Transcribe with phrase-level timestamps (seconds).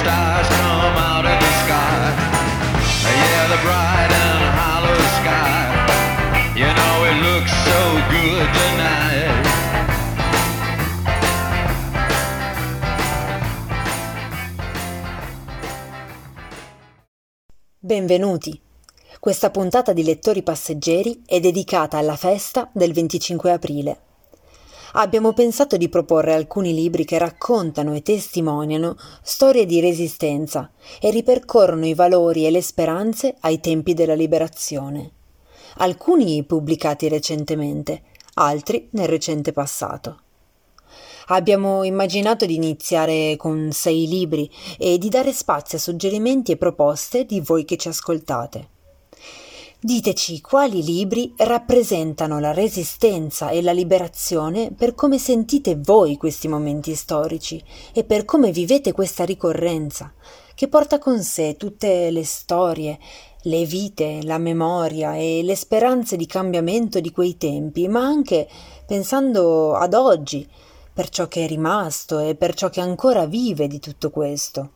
[0.00, 2.04] stars come out of the sky.
[3.02, 5.60] Yeah, the bright and hollow sky.
[6.54, 9.54] You know it looks so good tonight.
[17.78, 18.60] Benvenuti.
[19.20, 24.05] Questa puntata di Lettori Passeggeri è dedicata alla festa del 25 aprile.
[24.98, 31.84] Abbiamo pensato di proporre alcuni libri che raccontano e testimoniano storie di resistenza e ripercorrono
[31.84, 35.10] i valori e le speranze ai tempi della liberazione.
[35.78, 40.20] Alcuni pubblicati recentemente, altri nel recente passato.
[41.26, 47.26] Abbiamo immaginato di iniziare con sei libri e di dare spazio a suggerimenti e proposte
[47.26, 48.75] di voi che ci ascoltate.
[49.78, 56.94] Diteci quali libri rappresentano la resistenza e la liberazione per come sentite voi questi momenti
[56.94, 60.14] storici e per come vivete questa ricorrenza,
[60.54, 62.98] che porta con sé tutte le storie,
[63.42, 68.48] le vite, la memoria e le speranze di cambiamento di quei tempi, ma anche
[68.86, 70.48] pensando ad oggi,
[70.90, 74.70] per ciò che è rimasto e per ciò che ancora vive di tutto questo.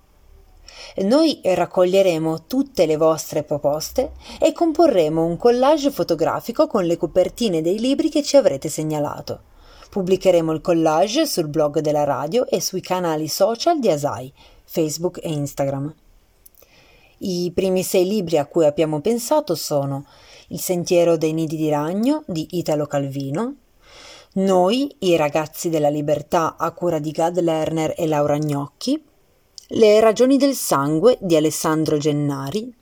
[1.03, 7.79] Noi raccoglieremo tutte le vostre proposte e comporremo un collage fotografico con le copertine dei
[7.79, 9.41] libri che ci avrete segnalato.
[9.91, 14.33] Pubblicheremo il collage sul blog della radio e sui canali social di Asai,
[14.65, 15.95] Facebook e Instagram.
[17.19, 20.07] I primi sei libri a cui abbiamo pensato sono
[20.49, 23.55] Il sentiero dei nidi di ragno di Italo Calvino,
[24.33, 29.03] noi, i ragazzi della libertà a cura di Gad Lerner e Laura Gnocchi,
[29.73, 32.75] Le ragioni del sangue di Alessandro Gennari,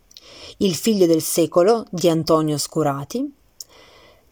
[0.57, 3.31] Il figlio del secolo di Antonio Scurati,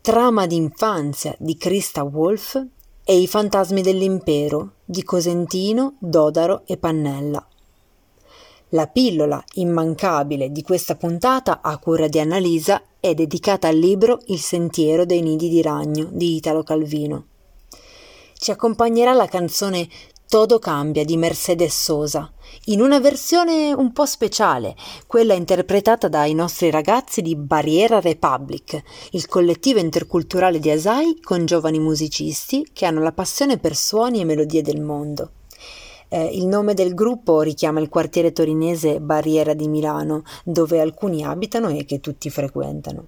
[0.01, 2.65] Trama d'infanzia di Christa Wolf
[3.05, 7.47] e I fantasmi dell'impero di Cosentino, Dodaro e Pannella.
[8.71, 14.41] La pillola immancabile di questa puntata a cura di Annalisa è dedicata al libro Il
[14.41, 17.27] sentiero dei nidi di ragno di Italo Calvino.
[18.33, 19.87] Ci accompagnerà la canzone
[20.29, 22.29] Todo cambia di Mercedes Sosa,
[22.65, 24.75] in una versione un po' speciale,
[25.07, 28.83] quella interpretata dai nostri ragazzi di Barriera Republic,
[29.13, 34.25] il collettivo interculturale di Asai con giovani musicisti che hanno la passione per suoni e
[34.25, 35.31] melodie del mondo.
[36.09, 41.69] Eh, il nome del gruppo richiama il quartiere torinese Barriera di Milano, dove alcuni abitano
[41.69, 43.07] e che tutti frequentano.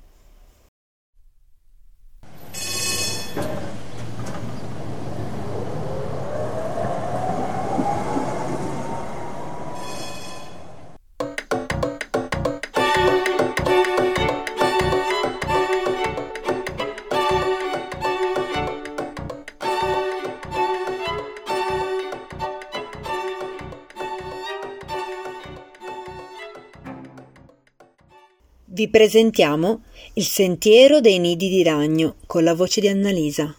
[28.78, 33.52] Vi presentiamo Il sentiero dei nidi di ragno con la voce di Annalisa.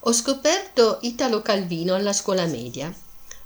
[0.00, 2.92] Ho scoperto Italo Calvino alla scuola media.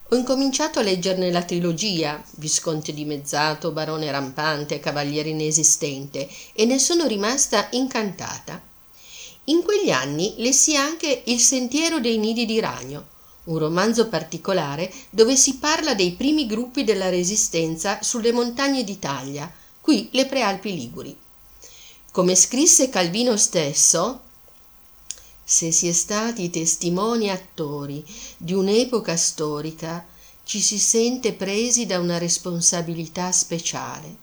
[0.09, 7.07] Ho incominciato a leggerne la trilogia, Visconte dimezzato, Barone rampante, Cavaliere inesistente, e ne sono
[7.07, 8.63] rimasta incantata.
[9.45, 13.09] In quegli anni lessi anche Il sentiero dei nidi di ragno,
[13.45, 19.53] un romanzo particolare dove si parla dei primi gruppi della resistenza sulle montagne d'Italia,
[19.83, 21.15] qui le prealpi liguri.
[22.13, 24.21] Come scrisse Calvino stesso,
[25.45, 28.05] se si è stati testimoni attori
[28.37, 30.07] di un'epoca storica,
[30.45, 34.17] ci si sente presi da una responsabilità speciale.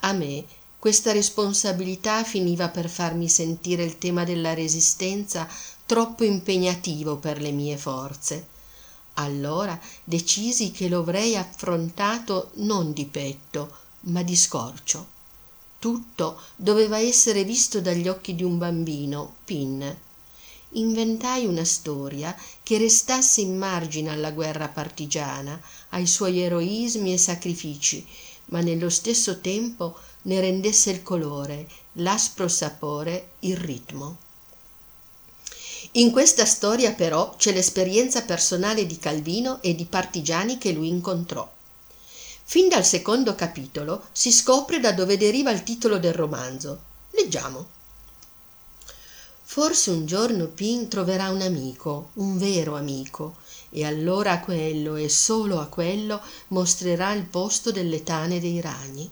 [0.00, 0.44] A me
[0.78, 5.48] questa responsabilità finiva per farmi sentire il tema della resistenza
[5.86, 8.48] troppo impegnativo per le mie forze.
[9.14, 15.18] Allora decisi che lo avrei affrontato non di petto, ma di scorcio.
[15.78, 19.96] Tutto doveva essere visto dagli occhi di un bambino, Pin.
[20.74, 25.60] Inventai una storia che restasse in margine alla guerra partigiana,
[25.90, 28.06] ai suoi eroismi e sacrifici,
[28.46, 34.18] ma nello stesso tempo ne rendesse il colore, l'aspro sapore, il ritmo.
[35.92, 41.50] In questa storia però c'è l'esperienza personale di Calvino e di partigiani che lui incontrò.
[42.50, 46.80] Fin dal secondo capitolo si scopre da dove deriva il titolo del romanzo.
[47.12, 47.68] Leggiamo.
[49.44, 53.36] Forse un giorno Pin troverà un amico, un vero amico,
[53.70, 59.08] e allora a quello e solo a quello mostrerà il posto delle tane dei ragni.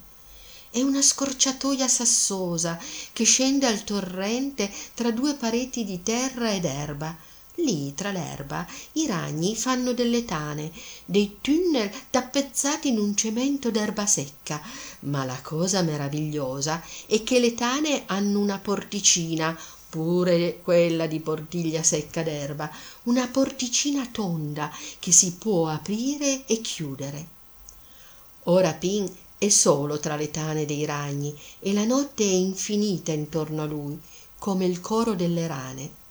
[0.68, 2.76] È una scorciatoia sassosa
[3.12, 7.16] che scende al torrente tra due pareti di terra ed erba.
[7.60, 10.70] Lì, tra l'erba, i ragni fanno delle tane,
[11.04, 14.60] dei tunnel tappezzati in un cemento d'erba secca,
[15.00, 19.58] ma la cosa meravigliosa è che le tane hanno una porticina,
[19.88, 22.70] pure quella di portiglia secca d'erba,
[23.04, 24.70] una porticina tonda
[25.00, 27.26] che si può aprire e chiudere.
[28.44, 33.62] Ora Pin è solo tra le tane dei ragni e la notte è infinita intorno
[33.62, 33.98] a lui,
[34.38, 36.06] come il coro delle rane.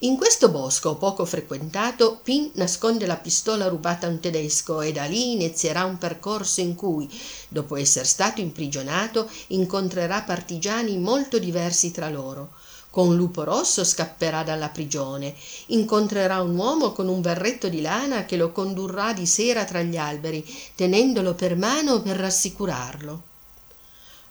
[0.00, 5.04] In questo bosco poco frequentato, Pin nasconde la pistola rubata a un tedesco e da
[5.04, 7.08] lì inizierà un percorso in cui,
[7.48, 12.50] dopo essere stato imprigionato, incontrerà partigiani molto diversi tra loro.
[12.90, 15.34] Con Lupo Rosso scapperà dalla prigione,
[15.68, 19.96] incontrerà un uomo con un berretto di lana che lo condurrà di sera tra gli
[19.96, 20.44] alberi,
[20.74, 23.22] tenendolo per mano per rassicurarlo.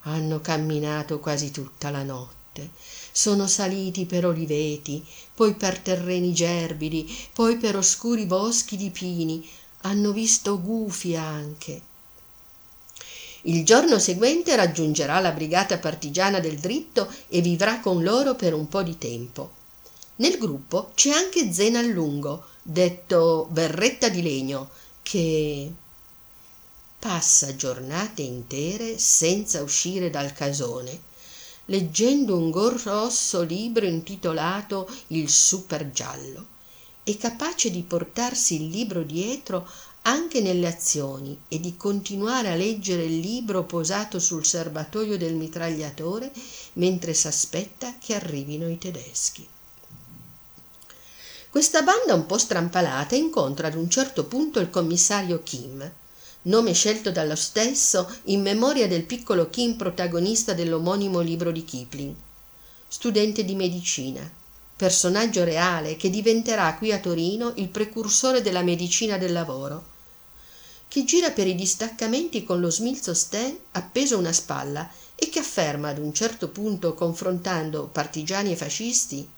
[0.02, 5.02] Hanno camminato quasi tutta la notte sono saliti per oliveti,
[5.34, 9.50] poi per terreni gerbidi, poi per oscuri boschi di pini,
[9.84, 11.82] hanno visto gufi anche.
[13.44, 18.68] Il giorno seguente raggiungerà la brigata partigiana del dritto e vivrà con loro per un
[18.68, 19.50] po' di tempo.
[20.18, 24.72] Nel gruppo c'è anche Zena Lungo, detto Berretta di Legno,
[25.02, 25.72] che
[27.00, 31.14] passa giornate intere senza uscire dal casone
[31.66, 36.54] leggendo un grosso libro intitolato Il super giallo.
[37.04, 39.68] È capace di portarsi il libro dietro
[40.04, 46.32] anche nelle azioni e di continuare a leggere il libro posato sul serbatoio del mitragliatore
[46.74, 49.48] mentre s'aspetta che arrivino i tedeschi.
[51.50, 55.92] Questa banda un po' strampalata incontra ad un certo punto il commissario Kim,
[56.46, 62.16] nome scelto dallo stesso in memoria del piccolo Kim protagonista dell'omonimo libro di Kipling.
[62.88, 64.30] Studente di medicina,
[64.76, 69.94] personaggio reale che diventerà qui a Torino il precursore della medicina del lavoro,
[70.88, 75.40] che gira per i distaccamenti con lo smilzo Sten appeso a una spalla e che
[75.40, 79.30] afferma ad un certo punto confrontando partigiani e fascisti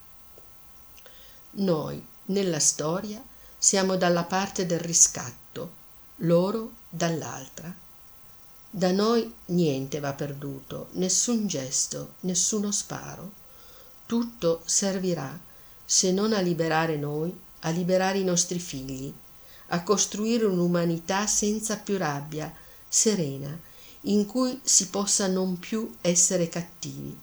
[1.60, 3.24] noi nella storia
[3.58, 5.77] siamo dalla parte del riscatto,
[6.18, 7.74] loro dall'altra.
[8.70, 13.32] Da noi niente va perduto, nessun gesto, nessuno sparo.
[14.06, 15.38] Tutto servirà,
[15.86, 19.14] se non a liberare noi, a liberare i nostri figli,
[19.68, 22.54] a costruire un'umanità senza più rabbia,
[22.88, 23.58] serena,
[24.02, 27.18] in cui si possa non più essere cattivi.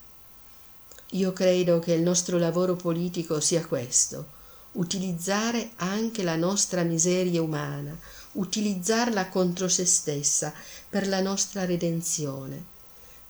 [1.11, 4.43] Io credo che il nostro lavoro politico sia questo,
[4.73, 7.97] utilizzare anche la nostra miseria umana,
[8.35, 10.53] utilizzarla contro se stessa
[10.89, 12.63] per la nostra redenzione,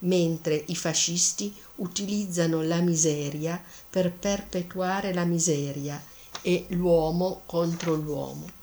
[0.01, 6.03] mentre i fascisti utilizzano la miseria per perpetuare la miseria
[6.43, 8.63] e l'uomo contro l'uomo.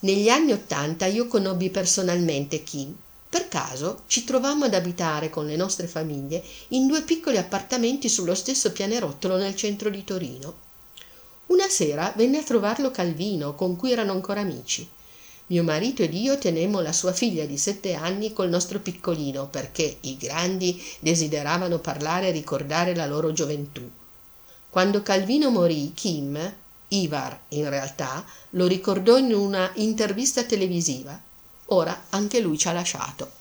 [0.00, 2.94] Negli anni Ottanta io conobbi personalmente Kim.
[3.28, 8.34] Per caso ci trovammo ad abitare con le nostre famiglie in due piccoli appartamenti sullo
[8.34, 10.66] stesso pianerottolo nel centro di Torino.
[11.46, 14.88] Una sera venne a trovarlo Calvino, con cui erano ancora amici.
[15.50, 19.96] Mio marito ed io tenemmo la sua figlia di sette anni col nostro piccolino perché
[20.02, 23.88] i grandi desideravano parlare e ricordare la loro gioventù.
[24.68, 26.54] Quando Calvino morì, Kim,
[26.88, 31.18] Ivar in realtà, lo ricordò in una intervista televisiva.
[31.66, 33.37] Ora anche lui ci ha lasciato.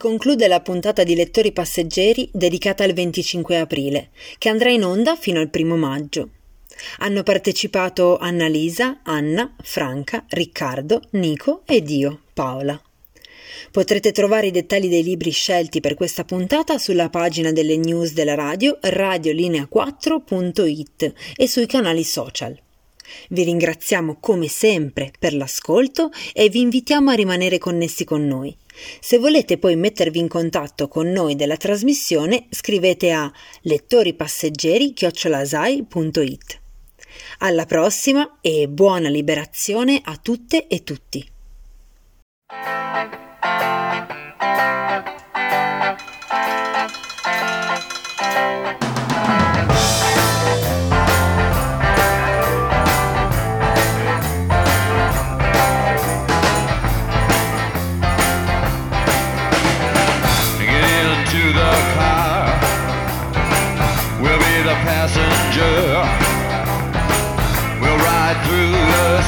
[0.00, 5.40] Conclude la puntata di Lettori Passeggeri dedicata al 25 aprile, che andrà in onda fino
[5.40, 6.30] al primo maggio.
[7.00, 12.82] Hanno partecipato Annalisa, Anna, Franca, Riccardo, Nico ed io, Paola.
[13.70, 18.34] Potrete trovare i dettagli dei libri scelti per questa puntata sulla pagina delle news della
[18.34, 22.58] radio radiolinea4.it e sui canali social.
[23.28, 28.56] Vi ringraziamo come sempre per l'ascolto e vi invitiamo a rimanere connessi con noi.
[29.00, 33.30] Se volete poi mettervi in contatto con noi della trasmissione, scrivete a
[33.62, 36.60] lettoripasseggeri@it.
[37.38, 41.28] Alla prossima e buona liberazione a tutte e tutti.